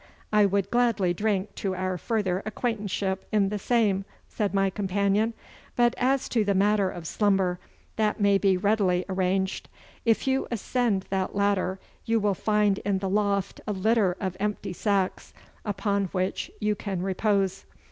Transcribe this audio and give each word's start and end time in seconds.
'I 0.33 0.47
would 0.47 0.71
gladly 0.71 1.13
drink 1.13 1.53
to 1.53 1.75
our 1.75 1.95
further 1.95 2.41
acquaintanceship 2.43 3.23
in 3.31 3.49
the 3.49 3.59
same,' 3.59 4.03
said 4.27 4.51
my 4.51 4.71
companion, 4.71 5.35
'but 5.75 5.93
as 5.99 6.27
to 6.29 6.43
the 6.43 6.55
matter 6.55 6.89
of 6.89 7.05
slumber 7.05 7.59
that 7.97 8.19
may 8.19 8.39
be 8.39 8.57
readily 8.57 9.05
arranged. 9.07 9.69
If 10.03 10.25
you 10.25 10.47
ascend 10.49 11.05
that 11.11 11.35
ladder 11.35 11.79
you 12.03 12.19
will 12.19 12.33
find 12.33 12.79
in 12.79 12.97
the 12.97 13.09
loft 13.11 13.61
a 13.67 13.73
litter 13.73 14.17
of 14.19 14.35
empty 14.39 14.73
sacks, 14.73 15.35
upon 15.63 16.05
which 16.05 16.49
you 16.59 16.73
can 16.73 17.03
repose. 17.03 17.65